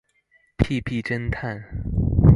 [0.57, 1.63] 屁屁偵探